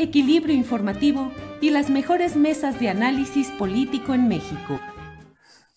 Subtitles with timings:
[0.00, 4.80] equilibrio informativo y las mejores mesas de análisis político en México.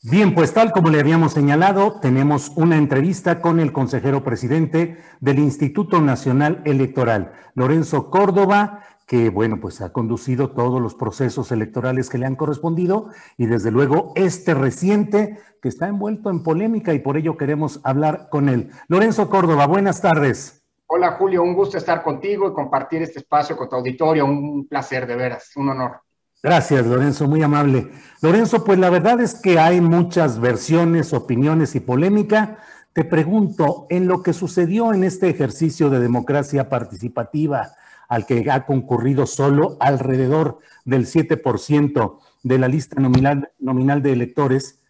[0.01, 5.39] Bien, pues tal como le habíamos señalado, tenemos una entrevista con el consejero presidente del
[5.39, 12.17] Instituto Nacional Electoral, Lorenzo Córdoba, que bueno, pues ha conducido todos los procesos electorales que
[12.17, 17.15] le han correspondido y desde luego este reciente que está envuelto en polémica y por
[17.15, 18.71] ello queremos hablar con él.
[18.87, 20.62] Lorenzo Córdoba, buenas tardes.
[20.95, 24.27] Hola Julio, un gusto estar contigo y compartir este espacio con tu auditorio.
[24.27, 26.01] Un placer, de veras, un honor.
[26.43, 27.89] Gracias, Lorenzo, muy amable.
[28.21, 32.59] Lorenzo, pues la verdad es que hay muchas versiones, opiniones y polémica.
[32.93, 37.71] Te pregunto, en lo que sucedió en este ejercicio de democracia participativa,
[38.07, 44.83] al que ha concurrido solo alrededor del 7% de la lista nominal, nominal de electores,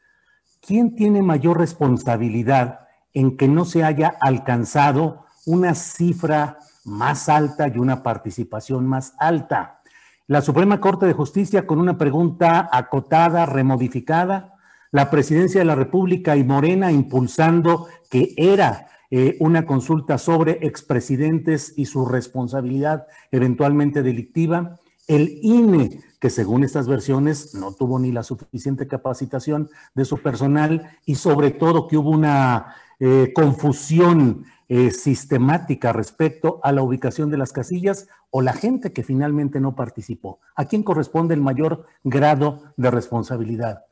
[0.59, 7.78] ¿quién tiene mayor responsabilidad en que no se haya alcanzado una cifra más alta y
[7.78, 9.81] una participación más alta.
[10.28, 14.54] La Suprema Corte de Justicia con una pregunta acotada, remodificada,
[14.92, 21.74] la Presidencia de la República y Morena impulsando que era eh, una consulta sobre expresidentes
[21.75, 28.23] y su responsabilidad eventualmente delictiva, el INE, que según estas versiones no tuvo ni la
[28.23, 35.91] suficiente capacitación de su personal y sobre todo que hubo una eh, confusión eh, sistemática
[35.91, 40.39] respecto a la ubicación de las casillas o la gente que finalmente no participó?
[40.56, 43.83] ¿A quién corresponde el mayor grado de responsabilidad?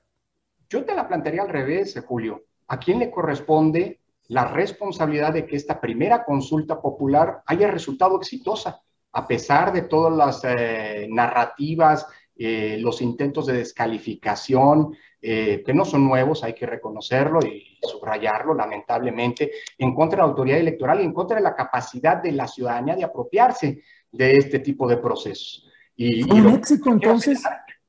[0.70, 2.46] Yo te la plantearía al revés, Julio.
[2.70, 4.00] ¿A quién le corresponde
[4.30, 8.81] la responsabilidad de que esta primera consulta popular haya resultado exitosa,
[9.12, 12.08] a pesar de todas las eh, narrativas,
[12.44, 18.56] eh, los intentos de descalificación, eh, que no son nuevos, hay que reconocerlo y subrayarlo,
[18.56, 22.47] lamentablemente, en contra de la autoridad electoral y en contra de la capacidad de la
[22.47, 25.69] ciudadanía de apropiarse de este tipo de procesos.
[25.96, 27.44] Y, ¿Un éxito entonces?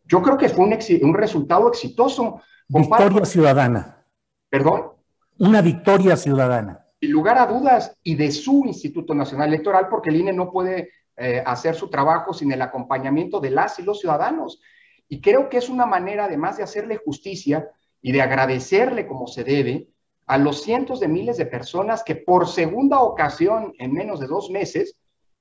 [0.04, 2.42] Yo creo que fue un, un resultado exitoso.
[2.69, 4.04] Victoria ciudadana.
[4.50, 4.82] ¿Perdón?
[5.38, 6.84] Una victoria ciudadana.
[7.00, 10.90] Sin lugar a dudas, y de su Instituto Nacional Electoral, porque el INE no puede
[11.17, 14.61] eh, hacer su trabajo sin el acompañamiento de las y los ciudadanos.
[15.09, 17.69] Y creo que es una manera, además de hacerle justicia
[18.00, 19.89] y de agradecerle como se debe,
[20.27, 24.50] a los cientos de miles de personas que por segunda ocasión en menos de dos
[24.50, 24.97] meses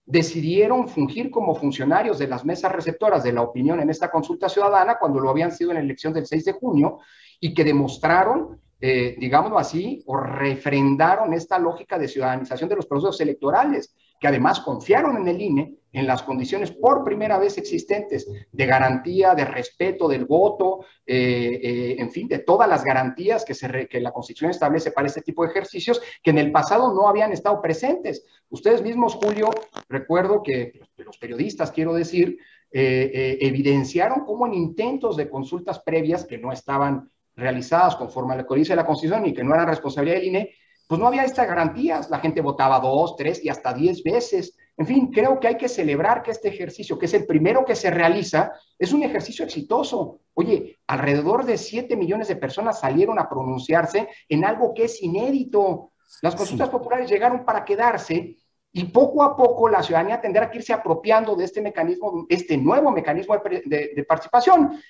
[0.06, 4.98] decidieron fungir como funcionarios de las mesas receptoras de la opinión en esta consulta ciudadana
[5.00, 7.00] cuando lo habían sido en la elección del 6 de junio
[7.40, 13.22] y que demostraron, eh, digámoslo así, o refrendaron esta lógica de ciudadanización de los procesos
[13.22, 18.66] electorales que además confiaron en el INE en las condiciones por primera vez existentes de
[18.66, 23.88] garantía, de respeto del voto, eh, eh, en fin, de todas las garantías que, se
[23.88, 27.34] que la Constitución establece para este tipo de ejercicios que en el pasado no habían
[27.34, 28.26] estado presentes.
[28.50, 29.50] Ustedes mismos, Julio,
[29.90, 32.38] recuerdo que los periodistas, quiero decir,
[32.72, 38.74] evidenciaron cómo en intentos de consultas previas que no estaban realizadas conforme a la codicia
[38.74, 40.56] de la Constitución y que no eran responsabilidad del INE,
[40.88, 42.10] pues no había estas garantías.
[42.10, 44.58] La gente votaba dos, tres y hasta diez veces.
[44.78, 47.76] En fin, creo que hay que celebrar que este ejercicio, que es el primero que
[47.76, 50.20] se realiza, es un ejercicio exitoso.
[50.34, 55.92] Oye, alrededor de siete millones de personas salieron a pronunciarse en algo que es inédito.
[56.22, 58.38] Las consultas populares llegaron para quedarse
[58.74, 62.92] y poco a poco la ciudadanía tendrá que irse apropiando de este mecanismo, este nuevo
[62.92, 63.36] mecanismo
[63.66, 64.82] de, participación.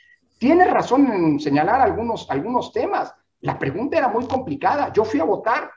[0.41, 3.13] Tiene razón en señalar algunos, algunos temas.
[3.41, 4.91] La pregunta era muy complicada.
[4.91, 5.69] Yo fui a votar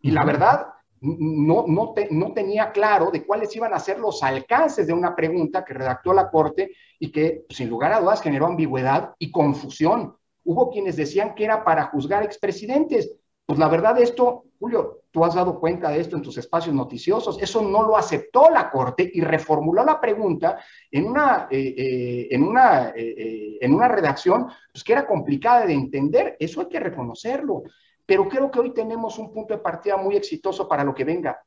[0.00, 0.66] y la verdad,
[1.00, 5.64] no, no, no tenía claro de cuáles iban a ser los alcances de una pregunta
[5.64, 10.16] que redactó la Corte y que, sin lugar a dudas, generó ambigüedad y confusión.
[10.42, 13.14] Hubo quienes decían que era para juzgar expresidentes.
[13.46, 17.40] Pues la verdad, esto, Julio, tú has dado cuenta de esto en tus espacios noticiosos,
[17.40, 20.58] eso no lo aceptó la Corte y reformuló la pregunta
[20.90, 25.74] en una, eh, eh, en una, eh, en una redacción pues, que era complicada de
[25.74, 27.62] entender, eso hay que reconocerlo.
[28.04, 31.40] Pero creo que hoy tenemos un punto de partida muy exitoso para lo que venga.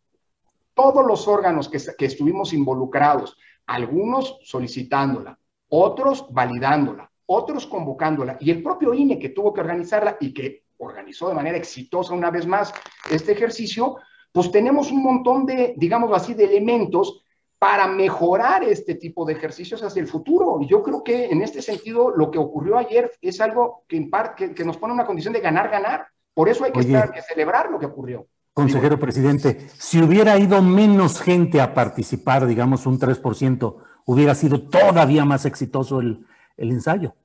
[0.74, 3.36] Todos los órganos que, que estuvimos involucrados,
[3.66, 5.38] algunos solicitándola,
[5.68, 11.30] otros validándola, otros convocándola, y el propio INE que tuvo que organizarla y que organizó
[11.30, 12.74] de manera exitosa una vez más
[13.10, 13.98] este ejercicio,
[14.32, 17.24] pues tenemos un montón de, digamos así, de elementos
[17.60, 20.60] para mejorar este tipo de ejercicios hacia el futuro.
[20.62, 24.10] Y yo creo que en este sentido lo que ocurrió ayer es algo que, en
[24.10, 26.08] parte, que nos pone en una condición de ganar, ganar.
[26.34, 28.26] Por eso hay que, que celebrar lo que ocurrió.
[28.54, 33.76] Consejero presidente, si hubiera ido menos gente a participar, digamos un 3%,
[34.06, 36.26] hubiera sido todavía más exitoso el,
[36.58, 37.16] el ensayo.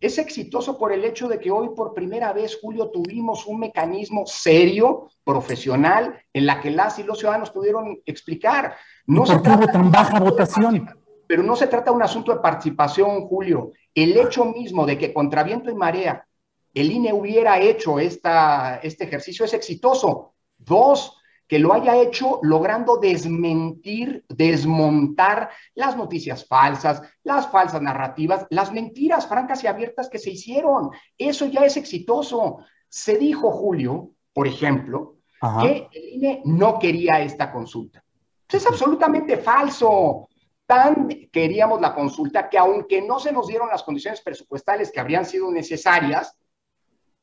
[0.00, 4.24] Es exitoso por el hecho de que hoy por primera vez, Julio, tuvimos un mecanismo
[4.26, 8.76] serio, profesional, en la que las y los ciudadanos pudieron explicar.
[9.06, 10.88] No ¿Por qué hubo tan baja votación?
[11.26, 13.72] Pero no se trata de un asunto de participación, Julio.
[13.94, 16.26] El hecho mismo de que contra viento y marea
[16.74, 20.34] el INE hubiera hecho esta, este ejercicio es exitoso.
[20.56, 21.19] Dos,
[21.50, 29.26] que lo haya hecho logrando desmentir, desmontar las noticias falsas, las falsas narrativas, las mentiras
[29.26, 30.90] francas y abiertas que se hicieron.
[31.18, 32.58] Eso ya es exitoso.
[32.88, 35.16] Se dijo, Julio, por ejemplo,
[35.60, 38.00] que el INE no quería esta consulta.
[38.48, 40.28] es absolutamente falso.
[40.64, 45.26] Tan queríamos la consulta que aunque no se nos dieron las condiciones presupuestales que habrían
[45.26, 46.38] sido necesarias,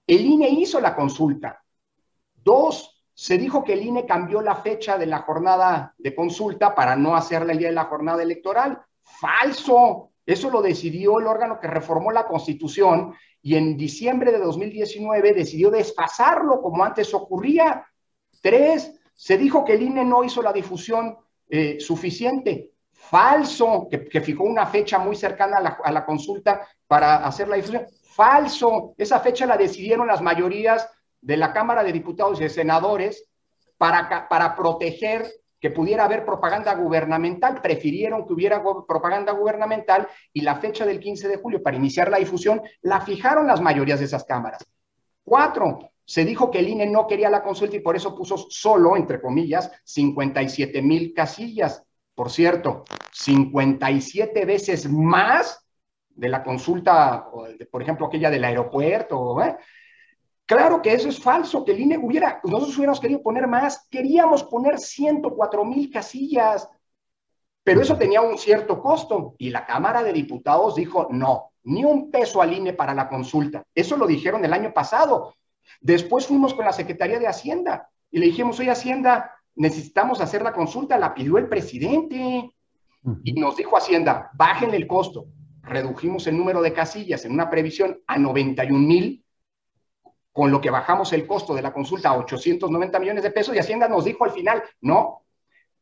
[0.06, 1.64] el INE hizo la consulta.
[2.36, 6.96] Dos, se dijo que el INE cambió la fecha de la jornada de consulta para
[6.96, 8.80] no hacerla el día de la jornada electoral.
[9.02, 10.12] Falso.
[10.24, 15.72] Eso lo decidió el órgano que reformó la Constitución y en diciembre de 2019 decidió
[15.72, 17.88] desfasarlo como antes ocurría.
[18.40, 21.18] Tres, se dijo que el INE no hizo la difusión
[21.50, 22.74] eh, suficiente.
[22.94, 27.56] Falso, que, fijó una fecha muy cercana a la, a la consulta para hacer la
[27.56, 28.94] difusión Falso.
[28.96, 30.88] Esa fecha la decidieron las mayorías
[31.28, 33.30] de la Cámara de Diputados y de Senadores
[33.78, 35.30] para, para proteger
[35.60, 37.62] que pudiera haber propaganda gubernamental.
[37.62, 42.20] Prefirieron que hubiera propaganda gubernamental y la fecha del 15 de julio para iniciar la
[42.20, 44.66] difusión la fijaron las mayorías de esas cámaras.
[45.22, 48.96] Cuatro, se dijo que el INE no quería la consulta y por eso puso solo,
[48.96, 51.84] entre comillas, 57 mil casillas.
[52.16, 55.62] Por cierto, 57 veces más
[56.08, 57.28] de la consulta,
[57.70, 59.44] por ejemplo, aquella del aeropuerto.
[59.44, 59.58] ¿eh?
[60.48, 64.44] Claro que eso es falso, que el INE hubiera, nosotros hubiéramos querido poner más, queríamos
[64.46, 66.70] poner 104 mil casillas,
[67.64, 72.10] pero eso tenía un cierto costo y la Cámara de Diputados dijo no, ni un
[72.10, 73.64] peso al INE para la consulta.
[73.76, 75.36] Eso lo dijeron el año pasado.
[75.82, 80.54] Después fuimos con la Secretaría de Hacienda y le dijimos, oye Hacienda, necesitamos hacer la
[80.54, 82.50] consulta, la pidió el presidente.
[83.24, 85.28] Y nos dijo Hacienda, bajen el costo
[85.68, 89.24] redujimos el número de casillas en una previsión a 91 mil,
[90.38, 93.58] con lo que bajamos el costo de la consulta a 890 millones de pesos y
[93.58, 95.24] Hacienda nos dijo al final, no,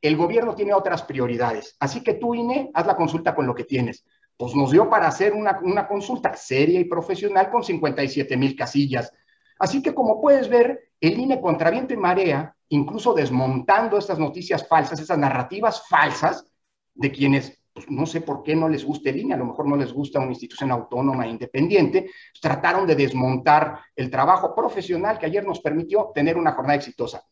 [0.01, 3.65] el gobierno tiene otras prioridades, así que tú, INE, haz la consulta con lo que
[3.65, 4.05] tienes.
[4.37, 9.11] Pues nos dio para hacer una, una consulta seria y profesional con 57 mil casillas.
[9.59, 14.65] Así que como puedes ver, el INE contra viento y marea, incluso desmontando estas noticias
[14.65, 16.45] falsas, esas narrativas falsas
[16.93, 19.67] de quienes pues no sé por qué no les gusta el INE, a lo mejor
[19.67, 22.09] no les gusta una institución autónoma e independiente,
[22.41, 27.25] trataron de desmontar el trabajo profesional que ayer nos permitió tener una jornada exitosa.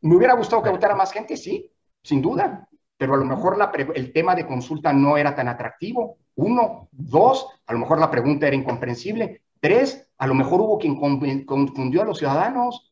[0.00, 1.36] ¿Me hubiera gustado que votara más gente?
[1.36, 1.70] Sí,
[2.02, 2.66] sin duda,
[2.96, 3.58] pero a lo mejor
[3.94, 6.16] el tema de consulta no era tan atractivo.
[6.36, 9.42] Uno, dos, a lo mejor la pregunta era incomprensible.
[9.60, 10.96] Tres, a lo mejor hubo quien
[11.44, 12.90] confundió a los ciudadanos.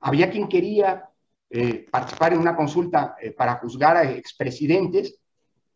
[0.00, 1.08] Había quien quería
[1.48, 5.19] eh, participar en una consulta eh, para juzgar a expresidentes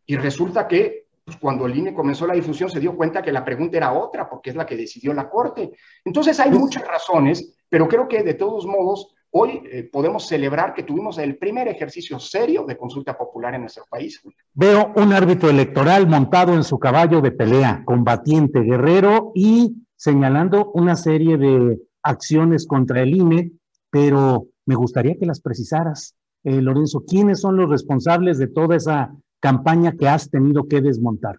[0.05, 3.43] y resulta que pues, cuando el INE comenzó la difusión se dio cuenta que la
[3.43, 5.71] pregunta era otra, porque es la que decidió la Corte.
[6.03, 10.83] Entonces hay muchas razones, pero creo que de todos modos hoy eh, podemos celebrar que
[10.83, 14.21] tuvimos el primer ejercicio serio de consulta popular en nuestro país.
[14.53, 20.95] Veo un árbitro electoral montado en su caballo de pelea, combatiente, guerrero y señalando una
[20.95, 23.51] serie de acciones contra el INE,
[23.89, 26.15] pero me gustaría que las precisaras.
[26.43, 29.11] Eh, Lorenzo, ¿quiénes son los responsables de toda esa
[29.45, 31.35] campaña que has tenido que desmontar?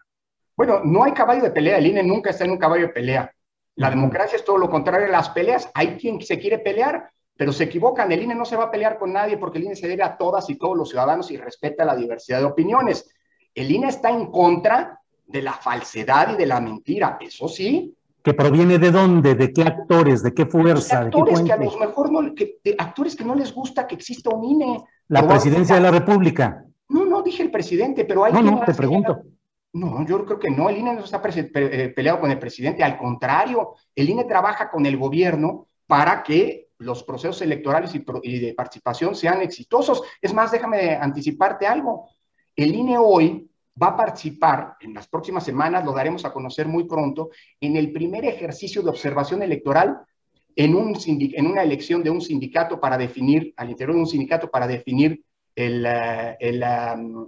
[0.57, 3.33] Bueno, no hay caballo de pelea, el INE nunca está en un caballo de pelea.
[3.75, 5.69] La democracia es todo lo contrario a las peleas.
[5.75, 7.11] Hay quien se quiere pelear.
[7.39, 8.11] pero se equivocan.
[8.11, 10.17] El INE no se va a pelear con nadie porque el INE se debe a
[10.17, 13.11] todas y todos los ciudadanos y respeta la diversidad de opiniones.
[13.55, 17.95] El INE está en contra de la falsedad y de la mentira, eso sí.
[18.23, 19.35] ¿Que proviene de dónde?
[19.35, 20.23] ¿De qué actores?
[20.23, 21.01] ¿De qué fuerza?
[21.01, 23.87] De actores ¿De qué que a lo mejor no, que, actores que no les gusta
[23.87, 24.85] que exista un INE.
[25.09, 26.65] La presidencia de la República.
[27.27, 28.33] Dije el presidente, pero hay.
[28.33, 29.25] No, no, te pregunto.
[29.73, 30.71] No, yo creo que no.
[30.71, 32.85] El INE no está eh, peleado con el presidente.
[32.85, 38.55] Al contrario, el INE trabaja con el gobierno para que los procesos electorales y, de
[38.55, 40.03] participación sean exitosos.
[40.23, 42.09] Es más, déjame anticiparte algo.
[42.55, 46.85] El INE hoy va a participar en las próximas semanas, lo daremos a conocer muy
[46.85, 47.31] pronto,
[47.61, 50.01] en el primer ejercicio de observación electoral
[50.55, 54.49] en, un en una elección de un sindicato para definir, al interior de un sindicato
[54.49, 55.23] para definir
[55.57, 55.87] el,
[56.39, 56.65] el,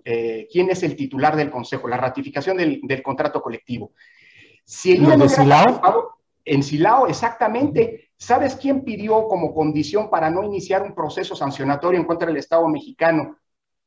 [0.04, 3.92] eh, quién es el titular del consejo, la ratificación del, del contrato colectivo.
[4.64, 6.18] Si el Silao?
[6.44, 8.10] En Silao, exactamente.
[8.18, 12.68] ¿Sabes quién pidió como condición para no iniciar un proceso sancionatorio en contra del Estado
[12.68, 13.38] mexicano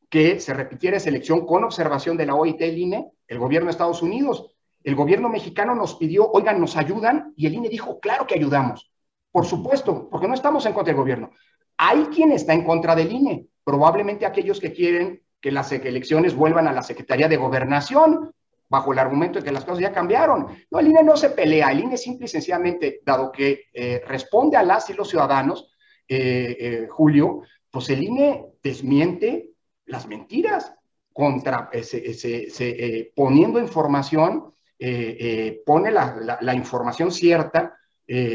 [0.10, 3.12] que se repitiera esa elección con observación de la OIT el INE?
[3.28, 4.56] El gobierno de Estados Unidos.
[4.84, 7.34] El gobierno mexicano nos pidió, oigan, ¿nos ayudan?
[7.36, 8.92] Y el INE dijo, claro que ayudamos.
[9.32, 11.32] Por supuesto, porque no estamos en contra del gobierno.
[11.78, 16.68] Hay quien está en contra del INE, probablemente aquellos que quieren que las elecciones vuelvan
[16.68, 18.32] a la Secretaría de Gobernación,
[18.72, 20.48] bajo el argumento de que las cosas ya cambiaron.
[20.72, 24.56] No, el INE no se pelea, el INE simple y sencillamente, dado que eh, responde
[24.56, 25.74] a las y los ciudadanos,
[26.08, 29.50] eh, eh, Julio, pues el INE desmiente
[29.88, 30.74] las mentiras,
[31.12, 34.54] contra, se, poniendo información,
[35.66, 37.78] pone la, información cierta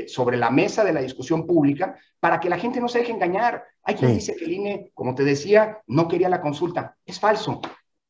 [0.07, 3.65] sobre la mesa de la discusión pública para que la gente no se deje engañar.
[3.87, 6.97] Hay quien dice que el INE, como te decía, no quería la consulta.
[7.07, 7.61] Es falso.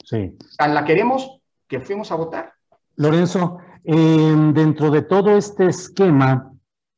[0.02, 0.34] Sí.
[0.56, 2.52] Tan la queremos que fuimos a votar.
[2.96, 6.50] Lorenzo, dentro de todo este esquema,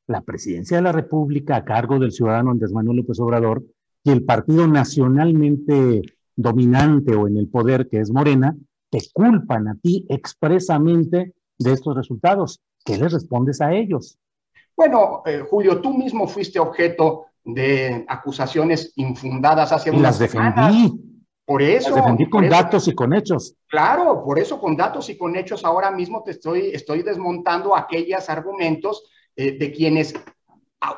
[0.07, 3.65] la presidencia de la República a cargo del ciudadano Andrés Manuel López Obrador
[4.05, 6.03] y el partido nacionalmente
[6.37, 8.57] dominante o en el poder que es Morena,
[8.91, 12.61] te culpan a ti expresamente de estos resultados.
[12.85, 14.17] ¿Qué les respondes a ellos?
[14.77, 20.93] Bueno, eh, Julio, tú mismo fuiste objeto de acusaciones infundadas hacia y las defendí.
[21.47, 21.95] Por eso.
[21.95, 23.55] defendí con datos y con hechos.
[23.67, 28.29] Claro, por eso con datos y con hechos ahora mismo te estoy, estoy desmontando aquellos
[28.29, 30.15] argumentos eh, de quienes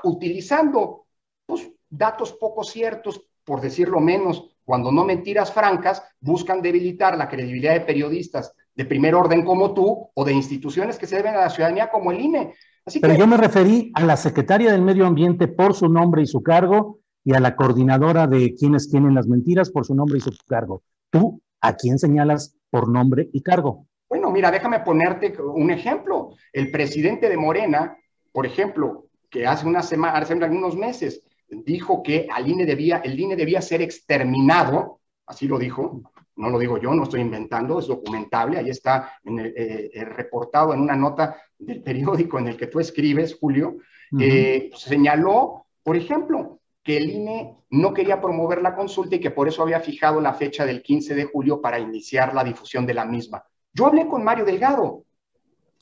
[0.02, 1.06] utilizando
[1.46, 7.74] pues, datos poco ciertos, por decirlo menos, cuando no mentiras francas, buscan debilitar la credibilidad
[7.74, 11.50] de periodistas de primer orden como tú o de instituciones que se deben a la
[11.50, 12.54] ciudadanía como el INE.
[12.90, 16.26] Así Pero yo me referí a la secretaria del Medio Ambiente por su nombre y
[16.26, 20.20] su cargo y a la coordinadora de quienes tienen las mentiras por su nombre y
[20.20, 20.82] su cargo.
[21.08, 23.86] ¿Tú a quién señalas por nombre y cargo?
[24.08, 26.30] Bueno, mira, déjame ponerte un ejemplo.
[26.52, 27.96] El presidente de Morena,
[28.32, 33.20] por ejemplo, que hace una semana, hace algunos meses, dijo que al INE debía, el
[33.20, 36.09] INE debía ser exterminado, así lo dijo,
[36.40, 40.04] no lo digo yo, no estoy inventando, es documentable, ahí está en el, eh, eh,
[40.04, 43.76] reportado en una nota del periódico en el que tú escribes, Julio,
[44.18, 49.46] eh, señaló, por ejemplo, que el INE no quería promover la consulta y que por
[49.46, 53.04] eso había fijado la fecha del 15 de julio para iniciar la difusión de la
[53.04, 53.44] misma.
[53.72, 55.04] Yo hablé con Mario Delgado,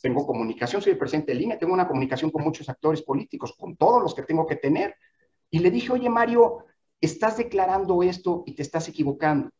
[0.02, 3.76] tengo comunicación, soy el presidente del INE, tengo una comunicación con muchos actores políticos, con
[3.76, 4.96] todos los que tengo que tener.
[5.50, 6.64] Y le dije, oye Mario,
[7.00, 9.50] estás declarando esto y te estás equivocando,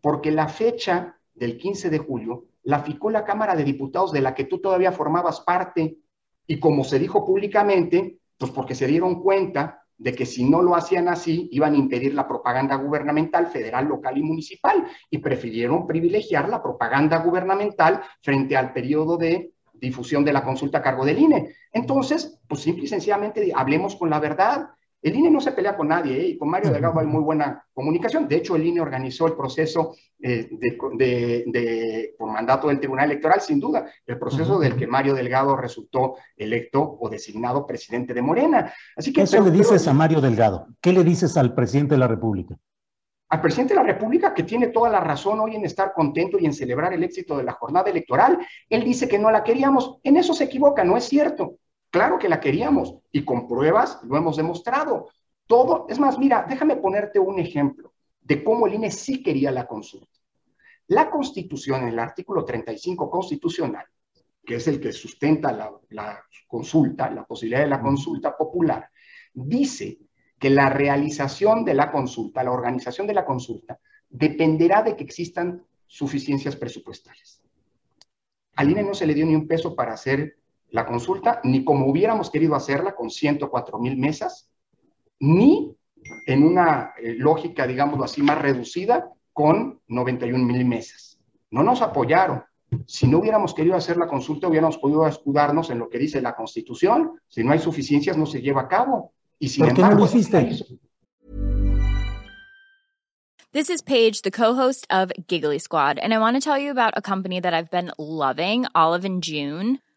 [0.00, 4.34] porque la fecha del 15 de julio la fijó la Cámara de Diputados de la
[4.34, 5.98] que tú todavía formabas parte.
[6.46, 10.74] Y como se dijo públicamente, pues porque se dieron cuenta de que si no lo
[10.74, 16.48] hacían así, iban a impedir la propaganda gubernamental federal, local y municipal, y prefirieron privilegiar
[16.48, 21.54] la propaganda gubernamental frente al periodo de difusión de la consulta a cargo del INE.
[21.72, 24.70] Entonces, pues simple y sencillamente hablemos con la verdad.
[25.02, 26.28] El INE no se pelea con nadie, ¿eh?
[26.28, 28.26] y con Mario Delgado hay muy buena comunicación.
[28.26, 33.60] De hecho, el INE organizó el proceso eh, de, por mandato del Tribunal Electoral, sin
[33.60, 38.72] duda, el proceso del que Mario Delgado resultó electo o designado presidente de Morena.
[38.96, 40.68] Así que, ¿Qué le dices a Mario Delgado?
[40.80, 42.56] ¿Qué le dices al presidente de la República?
[43.28, 46.46] Al presidente de la República, que tiene toda la razón hoy en estar contento y
[46.46, 48.38] en celebrar el éxito de la jornada electoral,
[48.70, 49.98] él dice que no la queríamos.
[50.04, 51.56] En eso se equivoca, no es cierto.
[51.96, 55.08] Claro que la queríamos y con pruebas lo hemos demostrado.
[55.46, 59.66] Todo, es más, mira, déjame ponerte un ejemplo de cómo el INE sí quería la
[59.66, 60.20] consulta.
[60.88, 63.86] La Constitución, en el artículo 35 constitucional,
[64.44, 68.90] que es el que sustenta la, la consulta, la posibilidad de la consulta popular,
[69.32, 69.98] dice
[70.38, 75.64] que la realización de la consulta, la organización de la consulta, dependerá de que existan
[75.86, 77.40] suficiencias presupuestales.
[78.56, 80.36] Al INE no se le dio ni un peso para hacer
[80.70, 84.50] la consulta, ni como hubiéramos querido hacerla con 104 mil mesas,
[85.20, 85.76] ni
[86.26, 91.18] en una eh, lógica, digámoslo así, más reducida, con 91 mil mesas.
[91.50, 92.42] No nos apoyaron.
[92.86, 96.34] Si no hubiéramos querido hacer la consulta, hubiéramos podido escudarnos en lo que dice la
[96.34, 97.20] Constitución.
[97.28, 99.12] Si no hay suficiencias, no se lleva a cabo.
[99.38, 100.64] Y sin ¿Por qué embargo, no hiciste?
[103.52, 106.92] This is Paige, the co-host of Giggly Squad, and I want to tell you about
[106.96, 109.80] a company that I've been loving, Olive and June.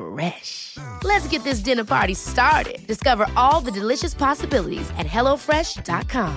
[0.00, 0.76] Fresh.
[1.04, 2.86] Let's get this dinner party started.
[2.86, 6.34] Discover all the delicious possibilities at hellofresh.com.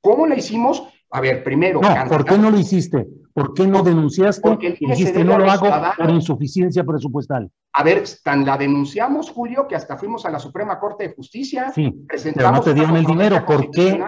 [0.00, 0.82] ¿Cómo la hicimos?
[1.10, 1.80] A ver, primero.
[1.80, 3.06] No, cancelar- ¿por qué no lo hiciste?
[3.34, 5.96] ¿Por qué no denunciaste Porque y dijiste no lo hago ciudadanos"?
[5.96, 7.50] por insuficiencia presupuestal?
[7.74, 11.70] A ver, tan la denunciamos, Julio, que hasta fuimos a la Suprema Corte de Justicia.
[11.74, 13.44] Sí, pero no presentamos te dieron el dinero.
[13.46, 14.02] ¿Por qué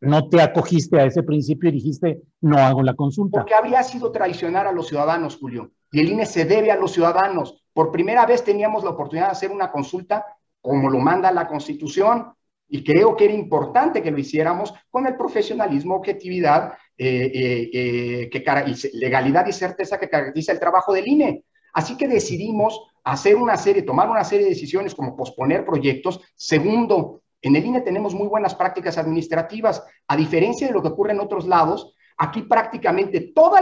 [0.00, 3.38] no te acogiste a ese principio y dijiste no hago la consulta?
[3.38, 5.72] Porque habría sido traicionar a los ciudadanos, Julio.
[5.90, 7.64] Y el INE se debe a los ciudadanos.
[7.72, 10.24] Por primera vez teníamos la oportunidad de hacer una consulta
[10.60, 12.32] como lo manda la Constitución.
[12.68, 17.30] Y creo que era importante que lo hiciéramos con el profesionalismo, objetividad, eh,
[17.72, 21.44] eh, eh, legalidad y certeza que caracteriza el trabajo del INE.
[21.72, 26.20] Así que decidimos hacer una serie, tomar una serie de decisiones como posponer proyectos.
[26.34, 31.12] Segundo, en el INE tenemos muy buenas prácticas administrativas, a diferencia de lo que ocurre
[31.12, 31.94] en otros lados.
[32.16, 33.60] Aquí prácticamente todos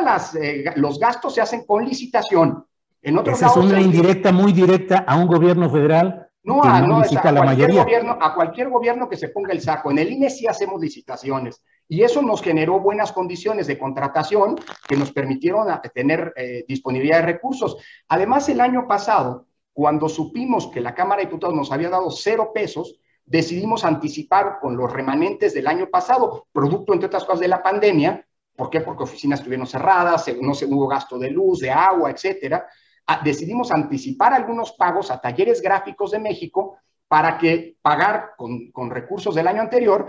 [0.77, 2.65] los gastos se hacen con licitación.
[3.03, 6.81] En otros Esa es una indirecta muy directa a un gobierno federal no, que a,
[6.81, 7.83] no no, es licita a la cualquier mayoría.
[7.85, 9.91] gobierno, a cualquier gobierno que se ponga el saco.
[9.91, 14.57] En el INE sí hacemos licitaciones y eso nos generó buenas condiciones de contratación
[14.89, 17.77] que nos permitieron a- tener eh, disponibilidad de recursos.
[18.09, 22.51] Además, el año pasado, cuando supimos que la Cámara de Diputados nos había dado cero
[22.55, 27.63] pesos, decidimos anticipar con los remanentes del año pasado, producto, entre otras cosas, de la
[27.63, 28.25] pandemia.
[28.57, 28.81] ¿Por qué?
[28.81, 32.67] Porque oficinas estuvieron cerradas, no se hubo gasto de luz, de agua, etcétera
[33.07, 38.91] a- decidimos anticipar algunos pagos a talleres gráficos de México para que pagar con, con
[38.91, 40.07] recursos del año anterior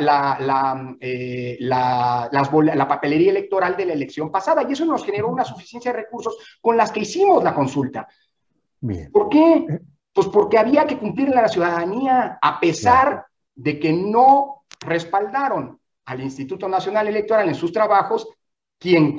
[0.00, 4.64] la, la, eh, la- las la papelería electoral de la elección pasada.
[4.68, 8.08] Y eso nos generó una suficiencia de recursos con las que hicimos la consulta.
[8.80, 9.12] Bien.
[9.12, 9.66] ¿Por qué?
[10.14, 16.20] Pues porque había que cumplirle a la ciudadanía, a pesar de que no respaldaron al
[16.22, 18.28] Instituto Nacional Electoral en sus trabajos,
[18.78, 19.16] quien,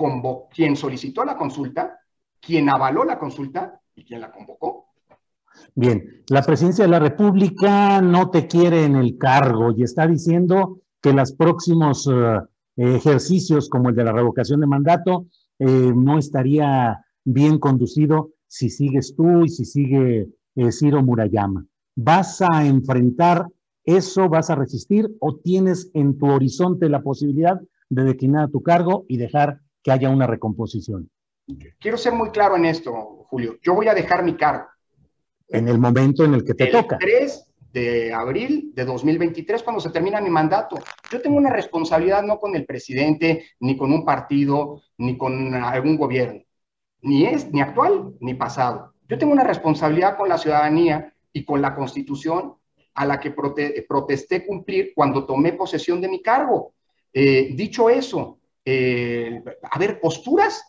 [0.54, 2.00] quien solicitó la consulta,
[2.40, 4.86] quien avaló la consulta y quien la convocó.
[5.74, 10.80] Bien, la presidencia de la República no te quiere en el cargo y está diciendo
[11.02, 12.40] que los próximos eh,
[12.78, 15.28] ejercicios como el de la revocación de mandato
[15.60, 21.66] eh, no estaría bien conducido si sigues tú y si sigue eh, Ciro Murayama.
[21.96, 23.48] ¿Vas a enfrentar
[23.84, 24.30] eso?
[24.30, 29.18] ¿Vas a resistir o tienes en tu horizonte la posibilidad de declinar tu cargo y
[29.18, 31.10] dejar que haya una recomposición?
[31.80, 32.92] Quiero ser muy claro en esto,
[33.30, 33.58] Julio.
[33.62, 34.66] Yo voy a dejar mi cargo.
[35.48, 36.98] En el momento en el que te el toca.
[36.98, 40.78] 3 de abril de 2023, cuando se termina mi mandato.
[41.12, 45.98] Yo tengo una responsabilidad no con el presidente, ni con un partido, ni con algún
[45.98, 46.42] gobierno,
[47.02, 48.95] ni es ni actual ni pasado.
[49.08, 52.56] Yo tengo una responsabilidad con la ciudadanía y con la constitución
[52.94, 56.74] a la que prote protesté cumplir cuando tomé posesión de mi cargo.
[57.14, 60.64] Eh, dicho eso, eh, a ver, posturas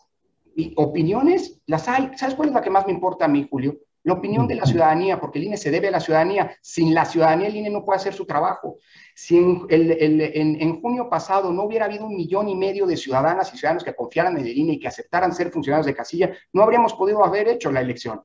[0.55, 2.11] y opiniones, las hay.
[2.17, 3.77] ¿Sabes cuál es la que más me importa a mí, Julio?
[4.07, 6.55] La opinión de la ciudadanía, porque el INE se debe a la ciudadanía.
[6.61, 8.77] Sin la ciudadanía, el INE no puede hacer su trabajo.
[9.13, 12.87] Si en, el, el, en, en, junio pasado no hubiera habido un millón y medio
[12.87, 15.93] de ciudadanas y ciudadanos que confiaran en el INE y que aceptaran ser funcionarios de
[15.93, 18.21] casilla, no habríamos podido haber hecho la elección.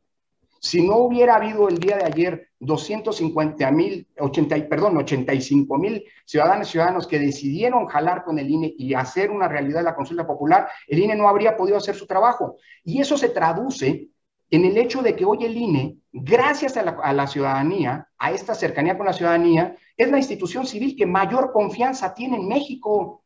[0.61, 6.69] Si no hubiera habido el día de ayer 250 mil, 80, perdón, 85 mil ciudadanos
[6.69, 10.69] y ciudadanos que decidieron jalar con el INE y hacer una realidad la consulta popular,
[10.87, 12.55] el INE no habría podido hacer su trabajo.
[12.85, 14.13] Y eso se traduce
[14.53, 18.99] en el hecho de que hoy el INE, gracias a la, ciudadanía, a esta cercanía
[18.99, 23.25] con la ciudadanía, es la institución civil que mayor confianza tiene en México.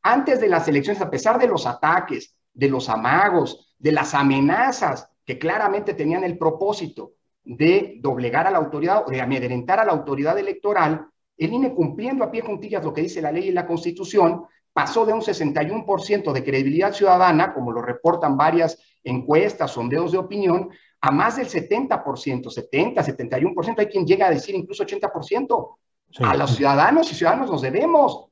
[0.00, 5.10] Antes de las elecciones, a pesar de los ataques, de los amagos, de las amenazas
[5.24, 9.92] que claramente tenían el propósito de doblegar a la autoridad o de amedrentar a la
[9.92, 13.66] autoridad electoral, el INE cumpliendo a pie juntillas lo que dice la ley y la
[13.66, 20.18] constitución, pasó de un 61% de credibilidad ciudadana, como lo reportan varias encuestas, sondeos de
[20.18, 20.68] opinión,
[21.00, 25.76] a más del 70%, 70, 71%, hay quien llega a decir incluso 80%.
[26.20, 28.26] A los ciudadanos y ciudadanos nos debemos.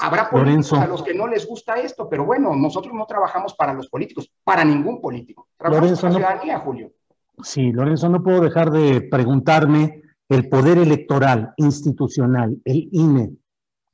[0.00, 3.72] Habrá políticos a los que no les gusta esto, pero bueno, nosotros no trabajamos para
[3.72, 5.48] los políticos, para ningún político.
[5.56, 6.92] Trabajamos para la ciudadanía, Julio.
[7.42, 13.32] Sí, Lorenzo, no puedo dejar de preguntarme el poder electoral institucional, el INE,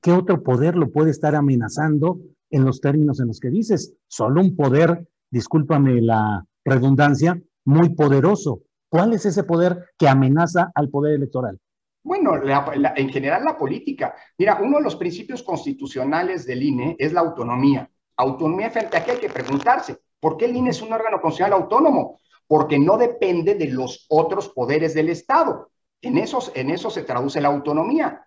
[0.07, 3.93] ¿qué otro poder lo puede estar amenazando en los términos en los que dices?
[4.07, 8.61] Solo un poder, discúlpame la redundancia, muy poderoso.
[8.89, 11.59] ¿Cuál es ese poder que amenaza al poder electoral?
[12.05, 14.15] Bueno, en general la política.
[14.39, 17.91] Mira, uno de los principios constitucionales del INE es la autonomía.
[18.17, 19.99] Autonomía frente a qué hay que preguntarse.
[20.21, 22.21] ¿Por qué el INE es un órgano constitucional autónomo?
[22.47, 25.73] Porque no depende de los otros poderes del Estado.
[26.01, 28.25] En, esos, en eso se traduce la autonomía.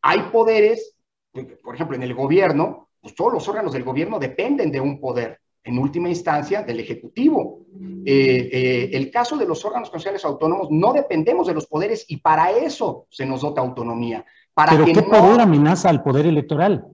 [0.00, 0.96] Hay poderes,
[1.62, 5.40] por ejemplo, en el gobierno, pues todos los órganos del gobierno dependen de un poder,
[5.62, 7.60] en última instancia, del Ejecutivo.
[8.04, 12.18] Eh, eh, el caso de los órganos constitucionales autónomos, no dependemos de los poderes y
[12.18, 14.24] para eso se nos dota autonomía.
[14.54, 16.86] Para ¿Pero qué poder amenaza al poder electoral?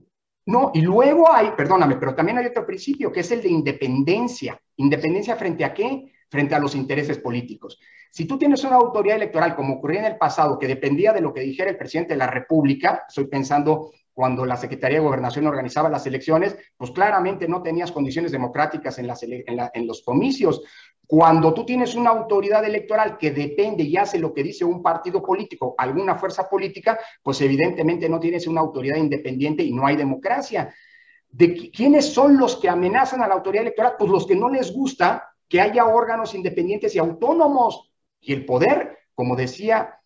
[0.45, 4.59] No, y luego hay, perdóname, pero también hay otro principio, que es el de independencia.
[4.77, 6.13] ¿Independencia frente a qué?
[6.29, 7.79] Frente a los intereses políticos.
[8.11, 11.33] Si tú tienes una autoridad electoral, como ocurría en el pasado, que dependía de lo
[11.33, 15.89] que dijera el presidente de la República, estoy pensando cuando la Secretaría de Gobernación organizaba
[15.89, 19.05] las elecciones, pues claramente no tenías condiciones democráticas en,
[19.85, 20.63] los comicios.
[21.05, 25.21] Cuando tú tienes una autoridad electoral que depende y hace lo que dice un partido
[25.21, 30.73] político, alguna fuerza política, pues evidentemente no tienes una autoridad independiente y no hay democracia.
[31.29, 33.93] ¿De quiénes son los que amenazan a la autoridad electoral?
[33.99, 37.91] Pues los que no les gusta que haya órganos independientes y autónomos.
[38.19, 39.99] Y el poder, como decía,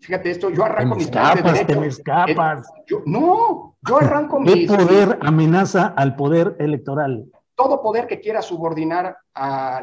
[0.00, 1.80] fíjate esto, yo arranco mis clases de derecho.
[1.80, 2.68] Te escapas.
[3.06, 7.30] no, yo arranco ¿Qué poder amenaza al poder electoral?
[7.54, 9.82] Todo poder que quiera subordinar a,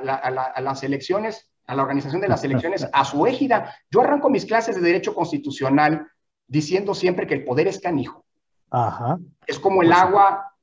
[0.62, 3.74] las elecciones, a la organización de las elecciones, a su égida.
[3.92, 6.08] Yo arranco mis clases de derecho constitucional
[6.48, 8.24] diciendo siempre que el poder es canijo.
[8.72, 9.18] Ajá.
[9.46, 10.56] Es como el agua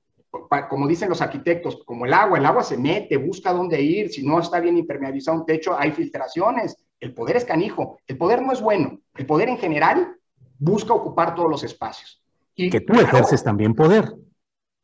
[0.68, 4.26] como dicen los arquitectos, como el agua, el agua se mete, busca dónde ir, si
[4.26, 6.76] no está bien impermeabilizado un techo, hay filtraciones.
[7.02, 10.14] El poder es canijo, el poder no es bueno, el poder en general
[10.56, 12.22] busca ocupar todos los espacios.
[12.54, 14.14] Y que tú ejerces también poder.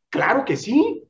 [0.09, 1.07] Claro que sí,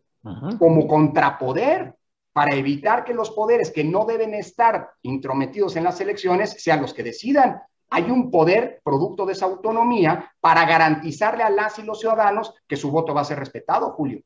[0.59, 1.95] como contrapoder,
[2.31, 6.93] para evitar que los poderes que no deben estar intrometidos en las elecciones sean los
[6.93, 7.59] que decidan.
[7.89, 12.77] Hay un poder producto de esa autonomía para garantizarle a las y los ciudadanos que
[12.77, 14.21] su voto va a ser respetado, Julio.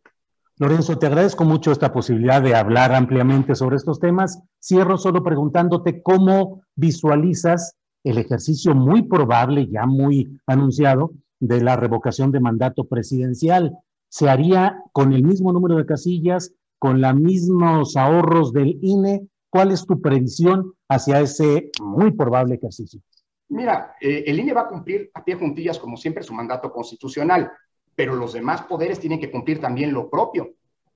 [0.60, 4.40] Lorenzo, te agradezco mucho esta posibilidad de hablar ampliamente sobre estos temas.
[4.62, 12.32] Cierro solo preguntándote cómo visualizas el ejercicio muy probable, ya muy anunciado, de la revocación
[12.32, 13.76] de mandato presidencial.
[14.10, 19.28] ¿Se haría con el mismo número de casillas, con los mismos ahorros del INE?
[19.50, 23.02] ¿Cuál es tu previsión hacia ese muy probable ejercicio?
[23.50, 27.52] Mira, eh, el INE va a cumplir a pie juntillas, como siempre, su mandato constitucional
[27.96, 30.54] pero los demás poderes tienen que cumplir también lo propio.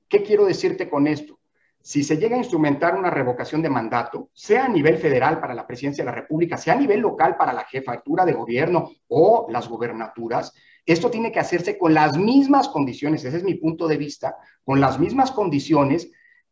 [0.07, 1.39] ¿Qué quiero decirte con esto?
[1.81, 5.65] Si se llega a instrumentar una revocación de mandato, sea a nivel federal para la
[5.65, 9.69] presidencia de la República, sea a nivel local para la jefatura de gobierno o las
[9.69, 10.53] gobernaturas,
[10.86, 14.79] esto tiene que hacerse con las mismas condiciones, ese es mi punto de vista, con
[14.79, 16.12] las mismas condiciones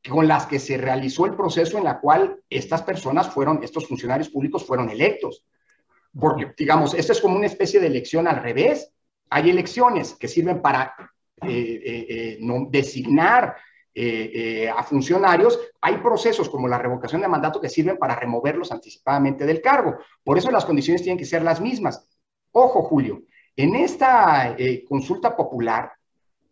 [0.09, 4.29] con las que se realizó el proceso en la cual estas personas fueron, estos funcionarios
[4.29, 5.45] públicos fueron electos.
[6.17, 8.91] Porque, digamos, esto es como una especie de elección al revés.
[9.29, 10.95] Hay elecciones que sirven para
[11.41, 13.55] eh, eh, eh, no, designar
[14.75, 19.61] a funcionarios, hay procesos como la revocación de mandato que sirven para removerlos anticipadamente del
[19.61, 19.99] cargo.
[20.21, 22.05] Por eso las condiciones tienen que ser las mismas.
[22.51, 23.23] Ojo, Julio,
[23.55, 24.53] en esta
[24.89, 25.93] consulta popular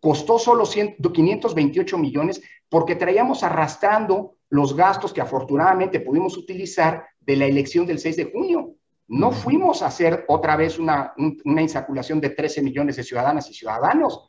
[0.00, 7.46] costó solo 528 millones porque traíamos arrastrando los gastos que afortunadamente pudimos utilizar de la
[7.46, 8.73] elección del 6 de junio.
[9.08, 11.12] No fuimos a hacer otra vez una,
[11.44, 14.28] insaculación de 13 millones de ciudadanas y ciudadanos.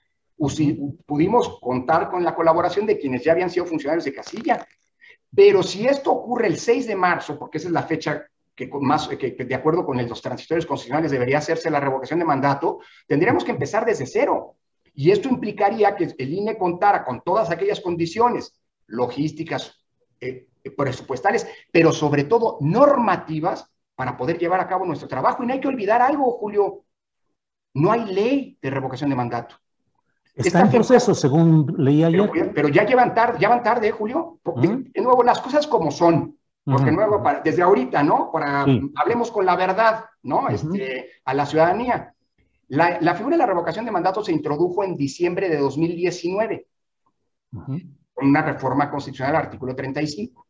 [1.06, 4.68] Pudimos contar con la colaboración de quienes ya habían sido funcionarios de casilla.
[5.34, 9.08] Pero si esto ocurre el 6 de marzo, porque esa es la fecha que, más,
[9.08, 13.52] que, de acuerdo con los transitorios constitucionales debería hacerse la revocación de mandato, tendríamos que
[13.52, 14.56] empezar desde cero.
[14.94, 18.58] Y esto implicaría que el INE contara con todas aquellas condiciones
[18.88, 19.86] logísticas,
[20.22, 25.44] eh, presupuestales, pero sobre todo normativas para poder llevar a cabo nuestro trabajo.
[25.44, 26.84] Y no hay que olvidar algo, Julio,
[27.74, 29.56] no hay ley de revocación de mandato.
[30.36, 32.52] Está en proceso, según leí ayer.
[32.54, 34.40] Pero, ya llevan tarde, ya van tarde, Julio.
[34.44, 36.38] De nuevo, las cosas como son.
[36.64, 38.32] Porque nuevo, desde ahorita, ¿no?
[38.32, 40.50] Para, Hablemos con la verdad, ¿no?
[40.50, 42.14] este, a la ciudadanía.
[42.70, 46.68] La, la, figura de la revocación de mandato se introdujo en diciembre de 2019
[48.16, 50.45] con una reforma constitucional, artículo 35.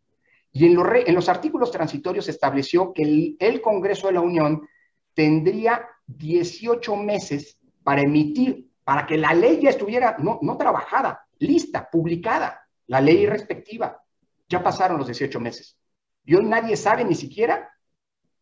[0.58, 4.66] Y en los, artículos transitorios se estableció que el, el Congreso de la Unión
[5.14, 11.90] tendría 18 meses para emitir, para que la ley ya estuviera no, no trabajada, lista,
[11.92, 14.02] publicada, la ley respectiva.
[14.48, 15.78] Ya pasaron los 18 meses.
[16.24, 17.70] Y hoy nadie sabe ni siquiera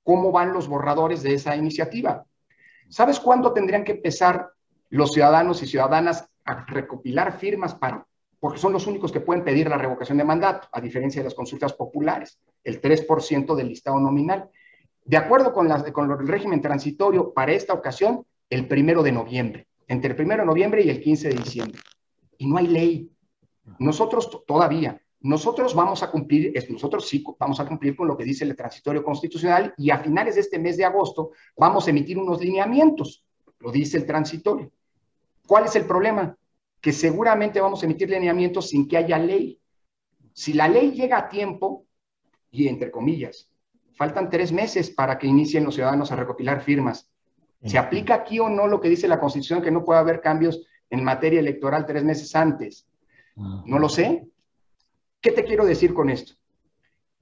[0.03, 2.27] cómo van los borradores de esa iniciativa.
[2.89, 4.51] ¿Sabes cuándo tendrían que empezar
[4.89, 8.05] los ciudadanos y ciudadanas a recopilar firmas para,
[8.43, 11.33] porque son los únicos que pueden pedir la revocación de mandato, a diferencia de las
[11.33, 14.49] consultas populares, el 3% del listado nominal.
[15.05, 20.09] De acuerdo con, con el régimen transitorio, para esta ocasión, el primero de noviembre, entre
[20.09, 21.79] el primero de noviembre y el 15 de diciembre.
[22.37, 23.09] Y no hay ley.
[23.79, 28.43] Nosotros todavía, nosotros vamos a cumplir, nosotros sí vamos a cumplir con lo que dice
[28.43, 32.41] el transitorio constitucional y a finales de este mes de agosto vamos a emitir unos
[32.41, 33.23] lineamientos,
[33.59, 34.69] lo dice el transitorio.
[35.47, 36.35] ¿Cuál es el problema?
[36.83, 39.57] Que seguramente vamos a emitir lineamientos sin que haya ley.
[40.33, 41.85] Si la ley llega a tiempo,
[42.51, 43.49] y entre comillas,
[43.95, 47.09] faltan tres meses para que inicien los ciudadanos a recopilar firmas.
[47.63, 50.67] ¿Se aplica aquí o no lo que dice la Constitución, que no puede haber cambios
[50.89, 52.85] en materia electoral tres meses antes?
[53.37, 54.27] No lo sé.
[55.21, 56.33] ¿Qué te quiero decir con esto?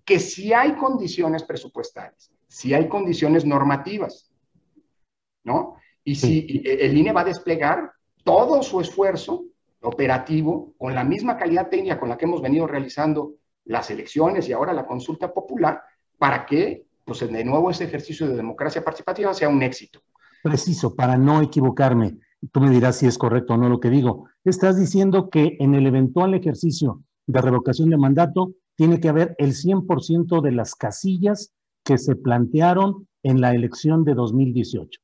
[0.03, 4.33] Que si hay condiciones presupuestales, si hay condiciones normativas,
[5.43, 5.75] ¿no?
[6.03, 7.91] Y si el INE va a desplegar
[8.23, 9.45] todo su esfuerzo
[9.81, 13.33] operativo con la misma calidad técnica con la que hemos venido realizando
[13.65, 15.81] las elecciones y ahora la consulta popular,
[16.17, 20.01] para que, pues de nuevo, ese ejercicio de democracia participativa sea un éxito.
[20.43, 22.17] Preciso, para no equivocarme,
[22.51, 24.27] tú me dirás si es correcto o no lo que digo.
[24.43, 29.53] Estás diciendo que en el eventual ejercicio de revocación de mandato tiene que haber el
[29.53, 34.99] 100% de las casillas que se plantearon en la elección de 2018.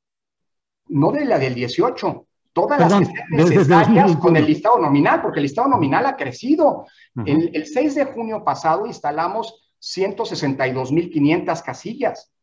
[0.90, 2.27] No de la del 18,
[2.58, 6.88] todas las que estén necesarias con el listado nominal, porque el listado nominal ha crecido.
[7.24, 12.34] el, el 6 de junio pasado instalamos 162.500 casillas.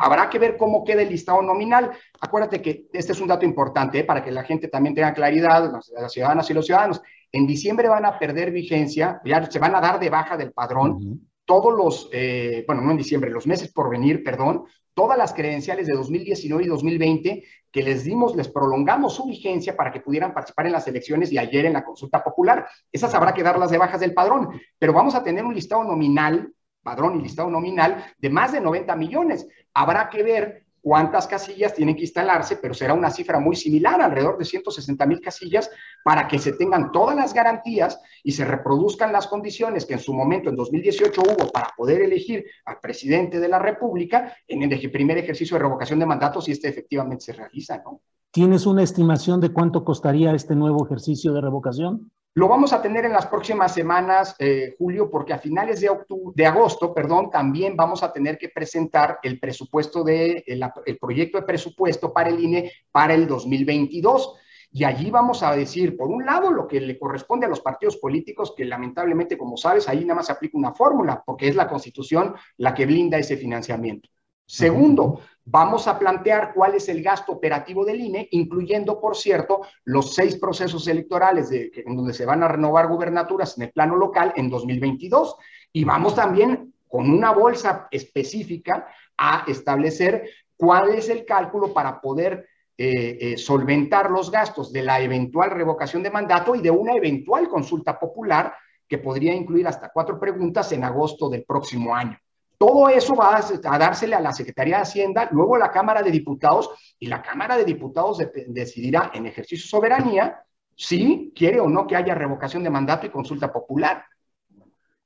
[0.00, 1.92] Habrá que ver cómo queda el listado nominal.
[2.20, 4.04] Acuérdate que este es un dato importante ¿eh?
[4.04, 7.00] para que la gente también tenga claridad, las, ciudadanas y los ciudadanos.
[7.30, 11.20] En diciembre van a perder vigencia, ya se van a dar de baja del padrón
[11.44, 15.86] todos los, eh, bueno, no en diciembre, los meses por venir, perdón, todas las credenciales
[15.86, 20.66] de 2019 y 2020 que les dimos, les prolongamos su vigencia para que pudieran participar
[20.66, 22.66] en las elecciones y ayer en la consulta popular.
[22.90, 26.52] Esas habrá que darlas de bajas del padrón, pero vamos a tener un listado nominal
[26.82, 29.46] padrón y listado nominal de más de 90 millones.
[29.72, 34.36] Habrá que ver cuántas casillas tienen que instalarse, pero será una cifra muy similar, alrededor
[34.36, 35.70] de 160 mil casillas,
[36.04, 40.12] para que se tengan todas las garantías y se reproduzcan las condiciones que en su
[40.12, 45.16] momento, en 2018, hubo para poder elegir al presidente de la República en el primer
[45.18, 48.00] ejercicio de revocación de mandatos y este efectivamente se realiza, ¿no?
[48.32, 52.10] ¿Tienes una estimación de cuánto costaría este nuevo ejercicio de revocación?
[52.34, 55.90] Lo vamos a tener en las próximas semanas, eh, Julio, porque a finales de,
[56.34, 61.44] de agosto, perdón, también vamos a tener que presentar el presupuesto de, el, proyecto de
[61.44, 64.34] presupuesto para el INE para el 2022.
[64.70, 67.98] Y allí vamos a decir, por un lado, lo que le corresponde a los partidos
[67.98, 71.68] políticos, que lamentablemente, como sabes, ahí nada más se aplica una fórmula, porque es la
[71.68, 74.08] constitución la que blinda ese financiamiento.
[74.46, 80.14] Segundo, vamos a plantear cuál es el gasto operativo del INE, incluyendo, por cierto, los
[80.14, 84.32] seis procesos electorales de, en donde se van a renovar gubernaturas en el plano local
[84.36, 85.36] en 2022.
[85.72, 92.48] Y vamos también con una bolsa específica a establecer cuál es el cálculo para poder
[92.76, 97.48] eh, eh, solventar los gastos de la eventual revocación de mandato y de una eventual
[97.48, 98.54] consulta popular
[98.88, 102.18] que podría incluir hasta cuatro preguntas en agosto del próximo año.
[102.62, 106.12] Todo eso va a, dársele a la Secretaría de Hacienda, luego a la Cámara de
[106.12, 110.44] Diputados, y la Cámara de Diputados decidirá en ejercicio de soberanía
[110.76, 114.04] si quiere o no que haya revocación de mandato y consulta popular.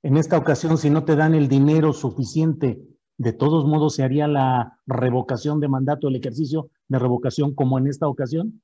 [0.02, 2.78] En esta ocasión, si no te dan el dinero suficiente,
[3.16, 7.86] de todos modos se haría la revocación de mandato, el ejercicio de revocación como en
[7.86, 8.60] esta ocasión.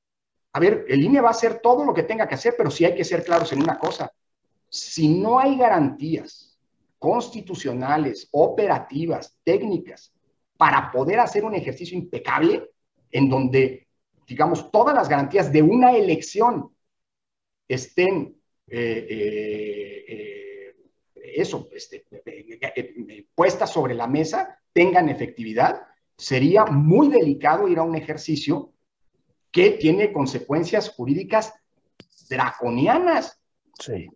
[0.53, 2.85] A ver, el INE va a hacer todo lo que tenga que hacer, pero sí
[2.85, 4.13] hay que ser claros en una cosa.
[4.69, 6.52] Si no hay garantías
[7.03, 10.15] constitucionales, operativas, técnicas,
[10.57, 12.71] para poder hacer un ejercicio impecable
[13.11, 13.89] en donde,
[14.25, 16.71] digamos, todas las garantías de una elección
[17.67, 18.37] estén
[18.69, 19.07] eh,
[20.09, 20.77] eh,
[21.35, 22.07] eso, este,
[23.35, 25.83] puestas sobre la mesa, tengan efectividad,
[26.17, 28.73] sería muy delicado ir a un ejercicio
[29.51, 31.53] que tiene consecuencias jurídicas
[32.29, 33.42] draconianas.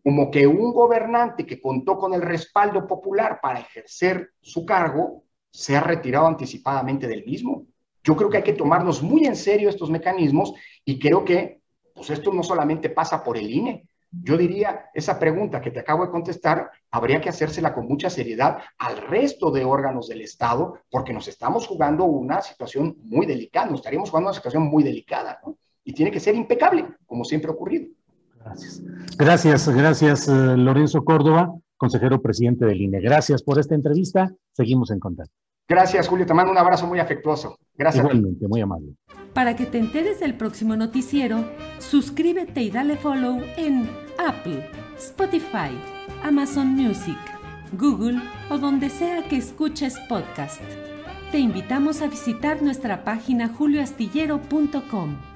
[0.03, 5.77] Como que un gobernante que contó con el respaldo popular para ejercer su cargo se
[5.77, 7.66] ha retirado anticipadamente del mismo.
[8.05, 10.53] Yo creo que hay que tomarnos muy en serio estos mecanismos
[10.85, 11.61] y creo que
[11.95, 13.88] pues esto no solamente pasa por el INE.
[14.11, 18.59] Yo diría, esa pregunta que te acabo de contestar, habría que hacérsela con mucha seriedad
[18.79, 23.81] al resto de órganos del Estado, porque nos estamos jugando una situación muy delicada, nos
[23.81, 25.40] estaríamos jugando una situación muy delicada.
[25.83, 27.88] Y tiene que ser impecable, como siempre ha ocurrido.
[28.46, 28.82] Gracias.
[29.18, 33.00] Gracias, gracias, eh, Lorenzo Córdoba, consejero presidente del INE.
[33.00, 34.32] Gracias por esta entrevista.
[34.52, 35.32] Seguimos en contacto.
[35.68, 36.26] Gracias, Julio.
[36.26, 37.59] Te mando un abrazo muy afectuoso.
[37.74, 38.04] Gracias.
[38.04, 38.94] Igualmente, muy amable.
[39.35, 41.44] Para que te enteres del próximo noticiero,
[41.78, 45.76] suscríbete y dale follow en Apple, Spotify,
[46.22, 47.18] Amazon Music,
[47.72, 50.62] Google o donde sea que escuches podcast.
[51.32, 55.36] Te invitamos a visitar nuestra página julioastillero.com.